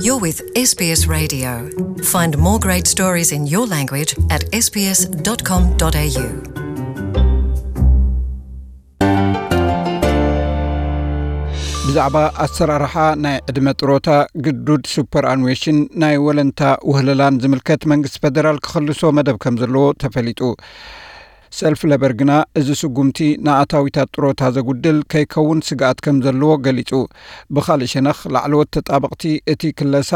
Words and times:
You're 0.00 0.18
with 0.18 0.40
SBS 0.54 1.06
Radio. 1.06 1.68
Find 2.02 2.38
more 2.38 2.58
great 2.58 2.86
stories 2.86 3.30
in 3.30 3.46
your 3.46 3.66
language 3.66 4.12
at 4.30 4.42
sbs.com.au. 4.64 6.26
ብዛዕባ 11.86 12.16
ኣሰራርሓ 12.44 12.94
ናይ 13.24 13.36
ዕድመ 13.50 13.68
ጥሮታ 13.80 14.08
ግዱድ 14.46 14.84
superannuation 14.94 15.78
ናይ 16.02 16.16
ወለንታ 16.26 16.62
ውህለላን 16.90 17.40
ዝምልከት 17.44 17.84
መንግስቲ 17.92 18.22
ፈደራል 18.24 18.60
ክኸልሶ 18.66 19.12
መደብ 19.18 19.38
ከም 19.44 19.58
ዘለዎ 19.62 19.86
ተፈሊጡ 20.04 20.40
ሰልፊ 21.58 21.80
ሌበር 21.92 22.12
ግና 22.20 22.32
እዚ 22.58 22.68
ስጉምቲ 22.82 23.18
ንኣታዊታት 23.46 24.10
ጥሮታ 24.16 24.50
ዘጉድል 24.56 24.98
ከይከውን 25.12 25.60
ስግኣት 25.68 25.98
ከም 26.04 26.18
ዘለዎ 26.26 26.52
ገሊጹ። 26.66 26.90
ብኻልእ 27.56 27.92
ሸነኽ 27.94 28.20
ላዕለወት 28.34 28.70
ተጣበቕቲ 28.76 29.24
እቲ 29.54 29.72
ክለሳ 29.80 30.12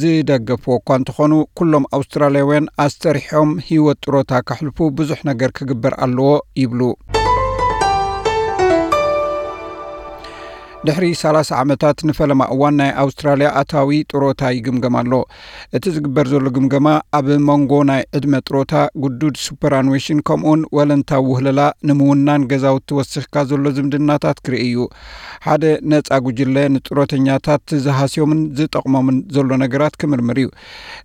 ዝደገፍዎ 0.00 0.74
እኳ 0.80 0.98
እንተኾኑ 1.00 1.34
ኩሎም 1.58 1.84
ኣውስትራልያውያን 1.98 2.70
ኣስተሪሖም 2.86 3.52
ሂወት 3.68 4.00
ጥሮታ 4.06 4.40
ካሕልፉ 4.48 4.88
ብዙሕ 5.00 5.20
ነገር 5.30 5.52
ክግበር 5.58 5.94
ኣለዎ 6.06 6.30
ይብሉ 6.62 6.80
ድሕሪ 10.86 11.06
30 11.20 11.48
ዓመታት 11.60 11.98
ንፈለማ 12.08 12.42
እዋን 12.54 12.74
ናይ 12.80 12.90
ኣውስትራልያ 13.02 13.48
ኣታዊ 13.60 13.88
ጥሮታ 14.10 14.50
ይግምገማ 14.56 14.96
ኣሎ። 15.02 15.12
እቲ 15.76 15.84
ዝግበር 15.94 16.26
ዘሎ 16.32 16.50
ግምገማ 16.56 16.88
ኣብ 17.18 17.28
መንጎ 17.48 17.72
ናይ 17.90 18.02
ዕድመ 18.18 18.34
ጥሮታ 18.48 18.74
ግዱድ 19.04 19.36
superannuation 19.46 20.20
ከምኡውን 20.28 20.62
ወለንታ 20.78 21.18
ውህለላ 21.28 21.60
ንምውናን 21.90 22.44
ገዛውቲ 22.52 22.88
ወስኽካ 22.98 23.44
ዘሎ 23.52 23.72
ዝምድናታት 23.78 24.38
ክርኢ 24.46 24.60
እዩ። 24.68 24.84
ሓደ 25.46 25.64
ነፃ 25.92 26.20
ጉጅለ 26.26 26.56
ንጥሮተኛታት 26.74 27.66
ዝሃስዮምን 27.86 28.42
ዝጠቕሞምን 28.60 29.18
ዘሎ 29.36 29.50
ነገራት 29.64 29.96
ክምርምር 30.02 30.40
እዩ። 30.44 30.50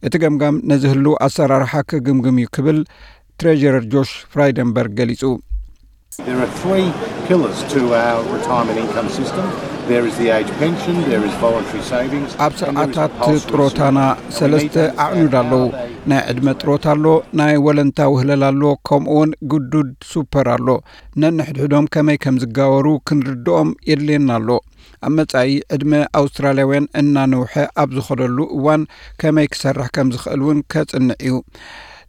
እቲ 0.07 0.13
ገምጋም 0.25 0.61
ነዚ 0.71 0.83
ህሉ 0.93 1.15
ኣሰራርሓ 1.27 1.73
ክግምግም 1.93 2.37
እዩ 2.43 2.49
ክብል 2.57 2.79
ትሬጀረር 3.41 3.87
ጆሽ 3.95 4.11
ፍራይደንበርግ 4.33 4.93
ገሊጹ 5.01 5.23
ኣብ 12.43 12.53
ስርዓታት 12.59 13.11
ጥሮታና 13.49 13.99
ሰለስተ 14.37 14.75
ኣዕኑድ 15.05 15.33
ኣለዉ 15.39 15.63
ናይ 16.11 16.21
ዕድመ 16.31 16.47
ጥሮታ 16.61 16.85
ኣሎ 16.93 17.05
ናይ 17.39 17.55
ወለንታ 17.65 18.07
ውህለላ 18.13 18.43
ኣሎ 18.49 18.63
ከምኡ 18.89 19.15
ውን 19.19 19.31
ግዱድ 19.53 19.91
super 20.11 20.49
ኣሎ 20.55 20.67
ነንሕድሕዶም 21.23 21.87
ከመይ 21.95 22.19
ከም 22.25 22.37
ዝጋበሩ 22.43 22.87
ክንርድኦም 23.09 23.71
የድልየና 23.89 24.31
ኣሎ 24.39 24.49
ኣብ 25.07 25.13
መጻኢ 25.19 25.53
ዕድመ 25.75 25.93
ኣውስትራልያውያን 26.19 26.85
እናንውሐ 27.01 27.63
ኣብ 27.83 27.89
ዝኸደሉ 27.97 28.37
እዋን 28.57 28.83
ከመይ 29.21 29.47
ክሰርሕ 29.53 29.89
ከም 29.97 30.09
ዝኽእል 30.15 30.43
እውን 30.45 30.59
ከጽንዕ 30.73 31.17
እዩ 31.27 31.35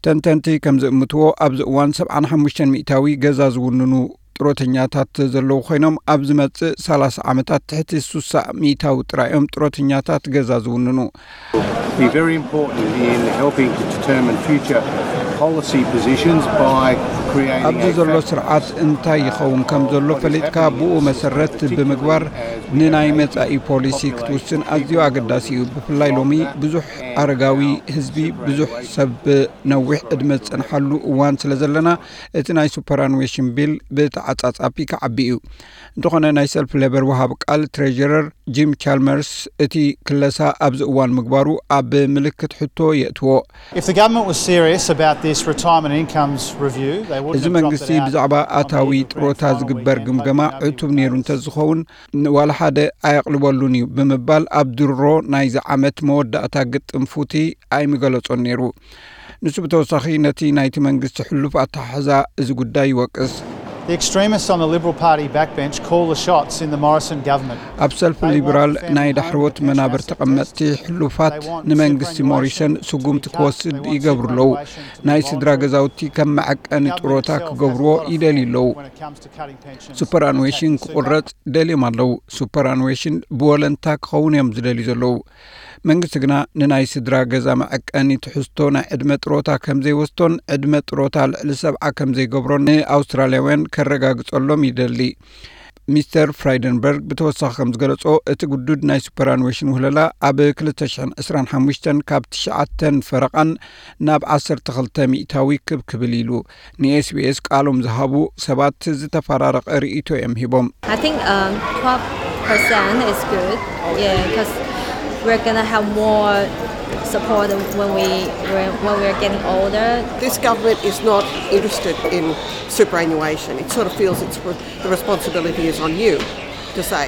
ተንተንቲ 0.06 0.56
ከም 0.64 0.77
ዝእምትዎ 0.83 1.25
ኣብዚ 1.44 1.61
እዋን 1.70 1.92
75 2.00 2.62
ሚእታዊ 2.72 3.14
ገዛ 3.25 3.41
ዝውንኑ 3.56 3.94
ጥሮተኛታት 4.38 5.16
ዘለዉ 5.32 5.58
ኮይኖም 5.66 5.96
ኣብ 6.12 6.20
ዝመጽእ 6.28 6.72
30 6.86 7.18
ዓመታት 7.32 7.62
ትሕቲ 7.70 8.00
ሱሳ 8.10 8.48
ሚእታዊ 8.62 8.96
ጥራዮም 9.10 9.44
ጥሮተኛታት 9.54 10.24
ገዛ 10.34 10.50
ዝውንኑ 10.64 10.98
ኣብዚ 17.68 17.86
ዘሎ 17.98 18.16
ስርዓት 18.30 18.66
እንታይ 18.84 19.20
ይኸውን 19.27 19.62
ከም 19.70 19.82
ዘሎ 19.92 20.16
ፈሊጥካ 20.22 20.56
ብኡ 20.78 20.90
መሰረት 21.08 21.56
ብምግባር 21.76 22.22
ንናይ 22.78 23.08
መጻኢ 23.20 23.52
ፖሊሲ 23.68 24.00
ክትውስን 24.18 24.62
ኣዝዩ 24.74 25.00
ኣገዳሲ 25.06 25.46
እዩ 25.54 25.62
ብፍላይ 25.74 26.10
ሎሚ 26.18 26.32
ብዙሕ 26.62 26.86
ኣረጋዊ 27.22 27.60
ህዝቢ 27.96 28.26
ብዙሕ 28.46 28.70
ሰብ 28.94 29.25
ነዊሕ 29.72 30.00
ዕድመ 30.16 30.31
ዝጸንሓሉ 30.41 30.91
እዋን 31.12 31.38
ስለ 31.44 31.59
ዘለና 31.62 31.91
እቲ 32.41 32.56
ናይ 32.59 32.70
superannuation 32.76 33.48
ቢል 33.56 33.75
ብተዓጻጻፊ 33.98 34.86
ክዓቢ 34.92 35.19
እዩ 35.30 35.36
እንተኾነ 35.97 36.30
ናይ 36.38 36.48
ሰልፊ 36.54 36.72
ሌበር 36.82 37.04
ወሃብ 37.10 37.32
ቃል 37.42 37.64
treasurer 37.75 38.25
ጂም 38.54 38.70
ቻልመርስ 38.84 39.32
እቲ 39.64 39.75
ክለሳ 40.09 40.38
ኣብዚ 40.66 40.80
እዋን 40.91 41.12
ምግባሩ 41.19 41.48
ኣብ 41.76 41.92
ምልክት 42.14 42.53
ሕቶ 42.60 42.88
የእትዎ 43.00 43.36
እዚ 47.36 47.44
መንግስቲ 47.56 47.88
ብዛዕባ 48.06 48.34
ኣታዊ 48.58 48.90
ጥሮታ 49.12 49.42
ዝግበር 49.60 49.98
ግምገማ 50.06 50.40
ዕቱብ 50.68 50.90
ነይሩ 50.98 51.12
እንተዝኸውን 51.18 51.80
ዋላ 52.36 52.52
ሓደ 52.60 52.78
ኣየቕልበሉን 53.10 53.74
እዩ 53.78 53.86
ብምባል 53.96 54.46
ኣብ 54.60 54.68
ድሮ 54.80 55.00
ናይዚ 55.34 55.56
ዓመት 55.74 55.98
መወዳእታ 56.10 56.64
ግጥም 56.74 57.04
ፉቲ 57.14 57.34
ኣይምገለጾን 57.78 58.42
ነይሩ። 58.46 58.60
ንሱ 59.46 59.56
ብተወሳኺ 59.64 60.06
ነቲ 60.26 60.50
ናይቲ 60.58 60.76
መንግስቲ 60.88 61.26
ሕሉፍ 61.30 61.54
ኣተሓሕዛ 61.64 62.10
እዚ 62.42 62.48
ጉዳይ 62.62 62.88
ይወቅስ 62.92 63.34
ኣብ 67.84 67.93
ሰልፊ 68.00 68.21
ሊበራል 68.34 68.72
ናይ 68.97 69.11
ዳሕርወት 69.19 69.56
መናበር 69.69 70.03
ተቐመጥቲ 70.11 70.69
ሕሉፋት 70.84 71.34
ንመንግስቲ 71.71 72.27
ሞሪሰን 72.31 72.75
ስጉምቲ 72.91 73.33
ክወስድ 73.34 73.77
ይገብሩ 73.95 74.28
ኣለዉ 74.31 74.50
ናይ 75.11 75.21
ስድራ 75.31 75.53
ገዛውቲ 75.65 76.09
ከም 76.19 76.31
መዐቀኒ 76.39 76.87
ጥሮታ 77.00 77.39
ክገብርዎ 77.47 77.93
ይደልዩ 78.15 78.47
ኣለዉ 78.49 78.71
superannuation 80.00 80.75
ክቁረጽ 80.84 81.28
ደልዮም 81.56 81.84
ኣለዉ 81.91 82.11
superannuation 82.38 83.19
ብወለንታ 83.41 83.97
ክኸውን 84.06 84.37
እዮም 84.39 84.51
ዝደልዩ 84.59 84.87
ዘለዉ 84.91 85.15
መንግስቲ 85.89 86.15
ግና 86.22 86.34
ንናይ 86.61 86.84
ስድራ 86.93 87.15
ገዛ 87.33 87.47
መዐቀኒ 87.62 88.11
ትሕዝቶ 88.25 88.69
ናይ 88.75 88.84
ዕድመ 88.95 89.11
ጥሮታ 89.25 89.56
ከም 89.65 89.78
ዘይወስቶን 89.87 90.34
ዕድመ 90.55 90.75
ጥሮታ 90.89 91.17
ልዕሊ 91.33 91.56
ሰብዓ 91.62 91.91
ከም 91.99 92.12
ንኣውስትራልያውያን 92.69 93.67
ከረጋግጸሎም 93.75 94.65
ይደሊ። 94.69 95.00
ሚስተር 95.95 96.28
ፍራይደንበርግ 96.39 97.00
ብተወሳኺ 97.09 97.50
ከም 97.56 97.71
ዝገለጾ 97.75 98.05
እቲ 98.33 98.43
ግዱድ 98.53 98.82
ናይ 98.91 99.00
superannuation 99.06 99.70
ውህለላ 99.72 99.99
ኣብ 100.28 100.39
225 100.61 101.89
ካብ 102.11 102.22
9ሸዓተን 102.37 102.97
ፈረቓን 103.09 103.51
ናብ 104.09 104.22
12 104.37 105.03
ሚእታዊ 105.15 105.59
ክብክብል 105.71 106.15
ኢሉ 106.21 106.31
ንኤስቢኤስ 106.84 107.41
ቃሎም 107.49 107.83
ዝሃቡ 107.87 108.15
ሰባት 108.47 108.81
ዝተፈራረቐ 109.03 109.69
ርእቶ 109.84 110.09
እዮም 110.21 110.37
ሂቦም 110.43 110.69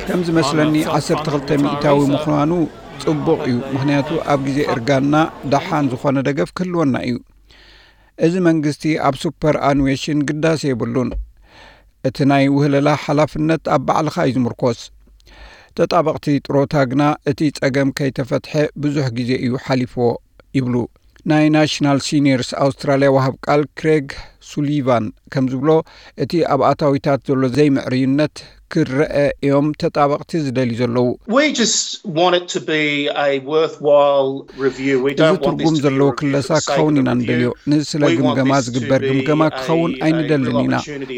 ከም 0.09 0.21
ዝመስለኒ 0.29 0.75
12 0.97 1.55
ሚእታዊ 1.65 2.01
ምዃኑ 2.15 2.53
ጽቡቕ 3.03 3.39
እዩ። 3.49 3.57
ምክንያቱ 3.75 4.11
ኣብ 4.33 4.41
ግዜ 4.49 4.59
እርጋና 4.75 5.15
ዳሓን 5.53 5.87
ዝኾነ 5.93 6.17
ደገፍ 6.29 6.51
ክህልወና 6.59 6.97
እዩ። 7.09 7.17
እዚ 8.27 8.35
መንግስቲ 8.49 8.85
ኣብ 9.07 9.15
superannuation 9.23 10.21
ግዳሲ 10.29 10.63
የብሉን። 10.71 11.11
እቲ 12.09 12.19
ናይ 12.31 12.45
ውህለላ 12.57 12.89
ሓላፍነት 13.05 13.65
ኣብ 13.75 13.83
ባዕልኻ 13.89 14.17
እዩ 14.29 14.35
ዝምርኮስ 14.37 14.81
ተጣበቕቲ 15.79 16.35
ጥሮታ 16.47 16.75
ግና 16.91 17.03
እቲ 17.31 17.41
ጸገም 17.59 17.89
ከይተፈትሐ 17.99 18.53
ብዙሕ 18.85 19.07
ግዜ 19.19 19.31
እዩ 19.47 19.53
ሓሊፍዎ 19.65 20.07
ይብሉ። 20.59 20.77
ናይ 21.31 21.47
ናሽናል 21.55 21.99
ሲኒርስ 22.07 22.51
ኣውስትራልያ 22.65 23.09
ዋሃብ 23.17 23.37
ቃል 23.47 23.63
ክሬግ 23.79 24.07
ሱሊቫን 24.51 25.05
ከም 25.35 25.47
ዝብሎ 25.53 25.71
እቲ 26.25 26.33
ኣብ 26.55 26.61
ኣታዊታት 26.71 27.21
ዘሎ 27.31 27.43
ዘይምዕርይነት 27.57 28.37
ክረአ 28.75 29.17
እዮም 29.47 29.67
ተጣበቕቲ 29.81 30.31
ዝደልዩ 30.45 30.77
ዘለዉ። 30.81 31.09
እዚ 31.47 31.65
ትርጉም 35.45 35.77
ዘለዎ 35.85 36.09
ክለሳ 36.21 36.51
ክኸውን 36.69 36.97
ኢና 37.01 37.11
ንደልዮ። 37.21 37.51
ንስለ 37.71 38.03
ግምገማ 38.19 38.53
ዝግበር 38.67 39.01
ግምገማ 39.11 39.43
ክኸውን 39.59 39.93
ኣይንደልን 40.07 40.59
ኢና። 40.65 40.75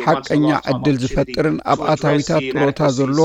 ሓቀኛ 0.07 0.47
ዕድል 0.73 0.97
ዝፈጥርን 1.05 1.57
ኣብ 1.75 1.81
ኣታዊታት 1.95 2.45
ጥሮታ 2.53 2.81
ዘሎ 2.99 3.19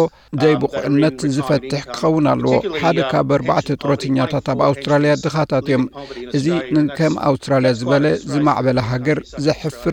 ዘይብቑዕነት 0.43 1.19
ዝፈትሕ 1.37 1.83
ክኸውን 1.95 2.27
ኣለዎ። 2.33 2.55
ሓደ 2.83 2.97
ካብ 3.11 3.29
ኣርባዕተ 3.37 3.69
ጥሮተኛታት 3.81 4.47
ኣብ 4.53 4.61
ኣውስትራልያ 4.69 5.13
ድኻታት 5.25 5.67
እዮም። 5.71 5.85
እዚ 6.39 6.47
ንከም 6.77 7.13
ኣውስትራልያ 7.29 7.73
ዝበለ 7.81 8.05
ዝማዕበለ 8.31 8.79
ሃገር 8.91 9.19
ዘሕፍር 9.47 9.92